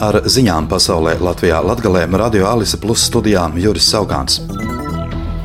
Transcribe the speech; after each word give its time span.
Ar 0.00 0.16
ziņām 0.24 0.64
pasaulē 0.70 1.18
Latvijā 1.20 1.58
Latgalē 1.60 2.06
Radio 2.16 2.48
Alise 2.48 2.80
Plus 2.80 3.04
studijām 3.10 3.58
Juris 3.60 3.92
Saugāns. 3.92 4.40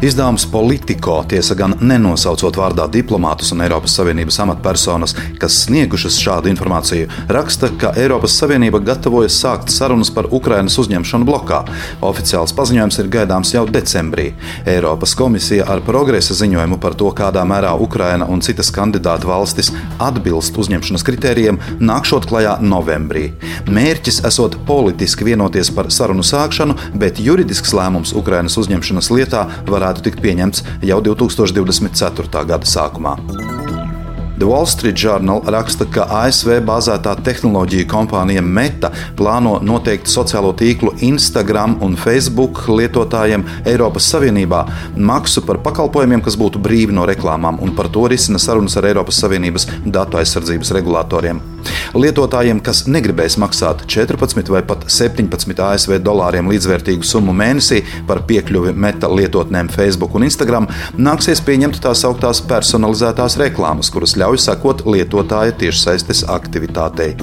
Izdevums 0.02 0.52
Politico, 0.52 1.22
tiesa 1.24 1.56
gan 1.56 1.74
nenosaucot 1.80 2.58
vārdā 2.60 2.84
diplomātus 2.92 3.54
un 3.56 3.64
Eiropas 3.64 3.94
Savienības 3.96 4.38
amatpersonas, 4.44 5.14
kas 5.40 5.56
sniegušas 5.64 6.18
šādu 6.20 6.52
informāciju, 6.52 7.08
raksta, 7.32 7.70
ka 7.80 7.94
Eiropas 7.96 8.36
Savienība 8.36 8.82
gatavojas 8.84 9.38
sākt 9.40 9.72
sarunas 9.72 10.12
par 10.12 10.28
Ukrainas 10.36 10.76
uzņemšanu 10.84 11.28
blokā. 11.30 11.62
Oficiāls 12.04 12.52
paziņojums 12.58 13.00
ir 13.02 13.12
gaidāms 13.14 13.54
jau 13.56 13.64
decembrī. 13.72 14.34
Eiropas 14.68 15.16
komisija 15.16 15.70
ar 15.72 15.80
progresa 15.88 16.36
ziņojumu 16.36 16.80
par 16.84 17.00
to, 17.00 17.08
kādā 17.16 17.46
mērā 17.48 17.72
Ukraina 17.80 18.28
un 18.28 18.44
citas 18.44 18.74
kandidātu 18.76 19.32
valstis 19.32 19.72
atbilst 20.04 20.60
uzņemšanas 20.60 21.08
kritērijiem, 21.08 21.62
nākšot 21.80 22.28
klajā 22.28 22.58
novembrī. 22.60 23.30
Mērķis 23.72 24.26
esot 24.28 24.60
politiski 24.68 25.32
vienoties 25.32 25.72
par 25.72 25.88
sarunu 25.88 26.28
sākšanu, 26.28 26.76
bet 27.00 27.24
juridisks 27.24 27.72
lēmums 27.74 28.12
Ukrainas 28.20 28.60
uzņemšanas 28.60 29.12
lietā 29.16 29.48
var 29.72 29.85
varētu 29.86 30.10
tikt 30.10 30.24
pieņemts 30.26 30.66
jau 30.86 31.00
2024. 31.06 32.46
gada 32.50 32.66
sākumā. 32.66 33.20
The 34.36 34.44
Wall 34.44 34.66
Street 34.68 34.98
Journal 35.00 35.40
raksta, 35.48 35.86
ka 35.88 36.10
ASV 36.12 36.58
bāzētā 36.68 37.14
tehnoloģija 37.24 37.86
kompānija 37.88 38.42
Meta 38.44 38.90
plāno 39.16 39.62
noteikt 39.64 40.12
sociālo 40.12 40.52
tīklu 40.60 40.92
Instagram 41.08 41.78
un 41.86 41.96
Facebook 41.96 42.66
lietotājiem 42.68 43.48
Eiropas 43.64 44.12
Savienībā 44.12 44.66
maksu 44.98 45.46
par 45.48 45.64
pakalpojumiem, 45.64 46.26
kas 46.26 46.36
būtu 46.36 46.60
brīvi 46.60 47.00
no 47.00 47.08
reklāmām, 47.08 47.64
un 47.64 47.72
par 47.80 47.88
to 47.88 48.10
risina 48.12 48.42
sarunas 48.42 48.76
ar 48.76 48.92
Eiropas 48.92 49.24
Savienības 49.24 49.70
datu 49.88 50.20
aizsardzības 50.20 50.76
regulatoriem. 50.82 51.55
Lietotājiem, 51.96 52.60
kas 52.60 52.84
negribēs 52.92 53.38
maksāt 53.40 53.86
14 53.88 54.52
vai 54.52 54.60
pat 54.68 54.84
17 54.92 55.62
ASV 55.64 55.96
dolāriem 56.04 56.52
līdzvērtīgu 56.52 57.08
summu 57.08 57.32
mēnesī 57.32 57.86
par 58.10 58.26
piekļuvi 58.28 58.76
meta 58.76 59.08
lietotnēm 59.08 59.72
Facebook 59.72 60.20
un 60.20 60.28
Instagram, 60.28 60.68
nāksies 61.00 61.40
pieņemt 61.48 61.80
tā 61.86 61.96
sauktās 61.96 62.44
personalizētās 62.52 63.40
reklāmas, 63.40 63.94
kuras 63.96 64.20
ļauj 64.20 64.44
sekot 64.50 64.84
lietotāja 64.92 65.56
tiešsaistes 65.64 66.28
aktivitātei. 66.36 67.14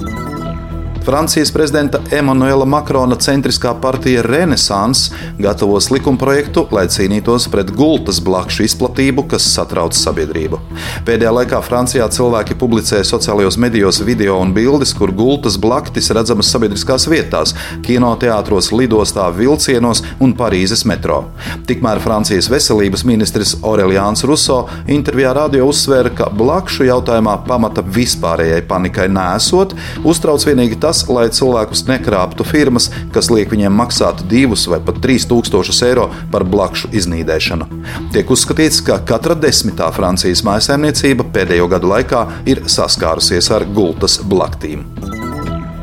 Francijas 1.05 1.50
prezidenta 1.50 1.98
Emanuela 2.11 2.64
Makrona 2.64 3.17
centriskā 3.19 3.72
partija 3.81 4.22
Renesans 4.22 5.08
gatavos 5.42 5.89
likumprojektu, 5.91 6.62
lai 6.70 6.84
cīnītos 6.86 7.48
pret 7.50 7.72
gultas 7.75 8.20
blakšu 8.22 8.62
izplatību, 8.69 9.25
kas 9.33 9.48
satrauc 9.50 9.97
sabiedrību. 9.98 10.61
Pēdējā 11.08 11.33
laikā 11.34 11.58
Francijā 11.67 12.06
cilvēki 12.14 12.55
publicē 12.61 13.00
sociālajos 13.06 13.58
medijos 13.58 13.98
video 14.06 14.36
un 14.39 14.53
bildes, 14.55 14.92
kur 14.95 15.11
gultas 15.11 15.56
blaktis 15.58 16.12
redzamas 16.14 16.53
sabiedriskās 16.55 17.08
vietās, 17.11 17.56
kinoteātros, 17.83 18.70
lidostā, 18.70 19.27
vilcienos 19.34 20.05
un 20.23 20.36
Parīzes 20.39 20.86
metro. 20.86 21.25
Tikmēr 21.67 21.98
Francijas 22.05 22.50
veselības 22.53 23.03
ministrs 23.08 23.56
Aureliāns 23.58 24.23
Ruso 24.28 24.61
intervijā 24.86 25.34
radio 25.34 25.67
uzsvēra, 25.73 26.14
ka 26.14 26.30
blakšu 26.30 26.86
jautājumā 26.92 27.41
pamata 27.48 27.83
vispārējai 27.83 28.62
panikai 28.70 29.11
nesot, 29.11 29.75
uztrauc 30.06 30.47
vienīgi 30.47 30.78
tas, 30.78 30.92
tas, 30.93 31.07
lai 31.09 31.29
cilvēkus 31.33 31.87
nekrāptu 31.89 32.45
firmas, 32.45 32.91
kas 33.15 33.31
liek 33.33 33.53
viņiem 33.53 33.73
maksāt 33.81 34.25
divus 34.29 34.67
vai 34.69 34.81
pat 34.85 35.01
trīs 35.05 35.25
tūkstošus 35.31 35.81
eiro 35.89 36.09
par 36.35 36.45
blakšu 36.45 36.93
iznīdēšanu. 37.01 37.69
Tiek 38.12 38.37
uzskatīts, 38.37 38.83
ka 38.85 39.01
katra 39.09 39.39
desmitā 39.39 39.89
Francijas 39.97 40.45
mājsaimniecība 40.48 41.31
pēdējo 41.33 41.73
gadu 41.73 41.93
laikā 41.95 42.27
ir 42.53 42.65
saskārusies 42.77 43.53
ar 43.57 43.69
gultas 43.73 44.20
blaktīm. 44.20 45.22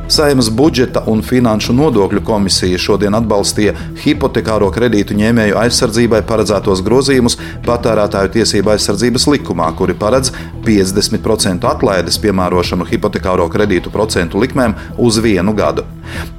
Saimas 0.10 0.48
budžeta 0.50 1.04
un 1.06 1.20
finanšu 1.22 1.74
nodokļu 1.78 2.24
komisija 2.26 2.80
šodien 2.82 3.14
atbalstīja 3.14 3.76
hipotekāro 4.02 4.72
kredītu 4.74 5.14
ņēmēju 5.20 5.60
aizsardzībai 5.62 6.24
paredzētos 6.26 6.82
grozījumus 6.88 7.38
patērētāju 7.68 8.34
tiesību 8.40 8.74
aizsardzības 8.74 9.28
likumā, 9.36 9.70
kuri 9.78 9.94
paredz 9.94 10.34
50% 10.66 11.70
atlaides 11.70 12.18
piemērošanu 12.26 12.90
hipotekāro 12.90 13.46
kredītu 13.54 13.94
procentu 13.94 14.42
likmēm 14.42 14.74
uz 14.98 15.22
vienu 15.22 15.54
gadu. 15.54 15.86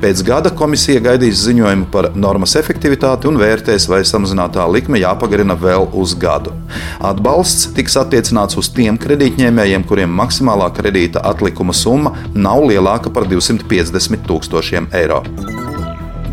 Pēc 0.00 0.22
gada 0.26 0.52
komisija 0.56 1.02
gaidīs 1.04 1.44
ziņojumu 1.44 1.88
par 1.92 2.10
normas 2.16 2.56
efektivitāti 2.60 3.28
un 3.30 3.38
vērtēs, 3.40 3.88
vai 3.90 4.02
samazinātā 4.08 4.66
likme 4.72 5.00
jāpagarina 5.02 5.56
vēl 5.60 5.88
uz 6.00 6.16
gadu. 6.18 6.54
Atbalsts 7.04 7.70
tiks 7.76 7.98
attiecināts 8.00 8.58
uz 8.60 8.72
tiem 8.74 8.98
kredītņēmējiem, 9.00 9.86
kuriem 9.88 10.12
maksimālā 10.22 10.70
kredīta 10.76 11.24
atlikuma 11.32 11.76
summa 11.76 12.16
nav 12.34 12.66
lielāka 12.70 13.12
par 13.12 13.28
250 13.30 14.28
tūkstošiem 14.28 14.92
eiro. 15.02 15.24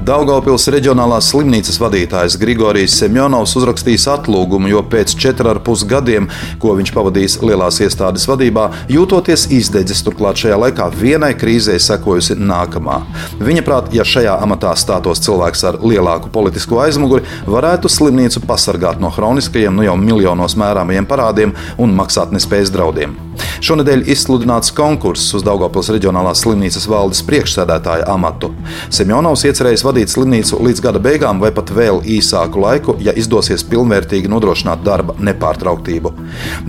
Daugaupils 0.08 0.70
reģionālās 0.72 1.28
slimnīcas 1.34 1.82
vadītājs 1.84 2.38
Grigorijs 2.40 2.94
Semjonovs 3.02 3.58
uzrakstījis 3.60 4.06
atlūgumu, 4.14 4.70
jo 4.72 4.80
pēc 4.88 5.12
četriem 5.20 5.60
gadiem, 5.92 6.30
ko 6.64 6.78
viņš 6.80 6.94
pavadījis 6.96 7.36
lielās 7.44 7.82
iestādes 7.84 8.24
vadībā, 8.32 8.70
jūtoties 8.88 9.50
izdedzis, 9.52 10.06
turklāt 10.08 10.40
šajā 10.40 10.62
laikā 10.64 10.88
vienai 10.96 11.34
krīzē 11.36 11.76
sekojusi 11.76 12.40
nākamā. 12.40 13.02
Viņa 13.44 13.68
prāt, 13.68 13.92
ja 13.92 14.08
šajā 14.08 14.40
amatā 14.48 14.72
stātos 14.80 15.20
cilvēks 15.28 15.68
ar 15.68 15.84
lielāku 15.84 16.32
politisko 16.32 16.80
aizmuguri, 16.88 17.28
varētu 17.44 17.92
slimnīcu 17.92 18.48
pasargāt 18.48 19.04
no 19.04 19.12
hroniskajiem, 19.12 19.76
nu 19.76 19.90
jau 19.92 20.00
miljonos 20.00 20.56
mērāmajiem 20.56 21.12
parādiem 21.12 21.58
un 21.76 22.00
maksātnespējas 22.00 22.72
draudiem. 22.72 23.27
Šonadēļ 23.64 24.06
izsludināts 24.12 24.72
konkurss 24.78 25.34
uz 25.38 25.44
Daugopils 25.46 25.90
reģionālās 25.94 26.44
slimnīcas 26.44 26.88
valdes 26.90 27.24
priekšsēdētāja 27.28 28.08
amatu. 28.14 28.52
Semjonovs 28.94 29.46
iecerējis 29.50 29.86
vadīt 29.88 30.14
slimnīcu 30.14 30.62
līdz 30.68 30.84
gada 30.86 31.02
beigām 31.04 31.42
vai 31.44 31.52
pat 31.56 31.72
vēl 31.76 32.02
īsāku 32.18 32.62
laiku, 32.64 32.98
ja 33.04 33.16
izdosies 33.18 33.66
pilnvērtīgi 33.68 34.32
nodrošināt 34.32 34.84
darba 34.86 35.18
nepārtrauktību. 35.20 36.14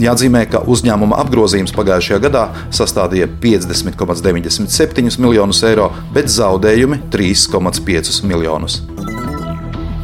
Jāatzīmē, 0.03 0.45
ka 0.53 0.65
uzņēmuma 0.69 1.21
apgrozījums 1.25 1.75
pagājušajā 1.77 2.23
gadā 2.29 2.47
sastādīja 2.75 3.31
50,97 3.43 5.19
miljonus 5.23 5.65
eiro, 5.69 5.91
bet 6.15 6.33
zaudējumi 6.33 7.05
3,5 7.15 8.25
miljonus. 8.29 8.83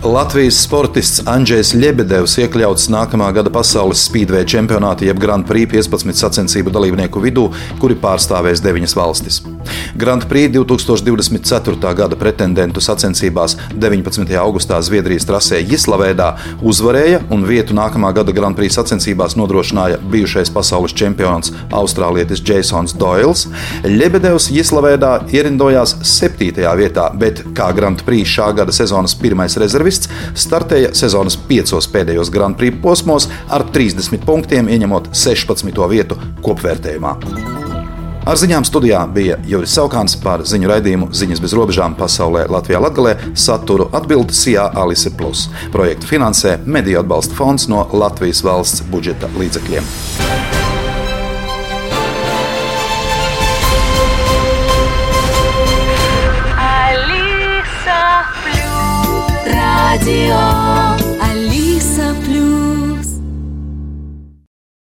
Latvijas 0.04 0.58
sportists 0.60 1.22
Andrzejs 1.24 1.70
Lebedevs 1.80 2.34
iekļauts 2.42 2.90
nākamā 2.92 3.30
gada 3.32 3.48
pasaules 3.48 4.02
spīdvēja 4.04 4.44
čempionāta 4.52 5.06
jeb 5.08 5.16
Grand 5.22 5.46
Prix 5.48 5.70
15 5.72 6.20
sacensību 6.20 6.74
dalībnieku 6.74 7.22
vidū, 7.24 7.46
kuri 7.80 7.96
pārstāvēs 8.02 8.60
deviņas 8.60 8.94
valstis. 8.98 9.40
Grand 9.96 10.26
Prix 10.28 10.52
2024. 10.52 11.94
gada 11.94 12.16
pretendentu 12.20 12.82
sacensībās 12.84 13.56
19. 13.72 14.36
augustā 14.36 14.80
Zviedrijas 14.84 15.24
trasē 15.24 15.62
Jislavēdā 15.64 16.34
uzvarēja 16.62 17.22
un 17.32 17.46
vietu 17.48 17.74
nākamā 17.74 18.12
gada 18.14 18.36
Grand 18.36 18.56
Prix 18.56 18.76
sacensībās 18.76 19.38
nodrošināja 19.40 20.02
bijušais 20.12 20.52
pasaules 20.52 20.92
čempions 20.92 21.54
austrālietis 21.72 22.44
Jasons 22.44 22.94
Doils. 23.00 23.46
Lebedevs 23.88 24.50
Jislavēdā 24.52 25.16
ierindojās 25.32 25.96
7. 26.04 26.60
vietā, 26.76 27.08
bet 27.16 27.40
kā 27.56 27.72
Grand 27.72 28.04
Prix 28.04 28.36
šā 28.36 28.52
gada 28.60 28.72
sezonas 28.74 29.16
pirmais 29.16 29.56
rezervis 29.56 29.94
speciālists, 29.94 30.08
startēja 30.34 30.94
sezonas 30.94 31.36
piecos 31.36 31.88
pēdējos 31.88 32.30
Grand 32.30 32.56
Prix 32.56 32.80
posmos 32.82 33.28
ar 33.48 33.64
30 33.72 34.24
punktiem, 34.24 34.68
ieņemot 34.68 35.12
16. 35.12 35.88
vietu 35.88 36.18
kopvērtējumā. 36.42 37.53
Ar 38.24 38.38
ziņām 38.40 38.64
studijā 38.64 39.02
bija 39.12 39.34
Juris 39.44 39.74
Saukāns 39.76 40.14
par 40.16 40.46
ziņu 40.48 40.70
raidījumu 40.70 41.10
Ziņas 41.12 41.42
bez 41.44 41.52
robežām 41.58 41.92
pasaulē 41.98 42.46
Latvijā 42.48 42.80
Latgalē 42.80 43.12
saturu 43.36 43.90
atbildi 43.92 44.32
Sijā 44.32 44.64
Alise 44.80 45.12
Plus. 45.12 45.50
Projektu 45.74 46.08
finansē 46.08 46.56
Mediju 46.64 47.02
atbalsta 47.02 47.36
fonds 47.36 47.68
no 47.68 47.84
Latvijas 47.92 48.40
valsts 48.46 48.80
budžeta 48.88 49.28
līdzekļiem. 49.36 49.92
Radio 60.04 60.43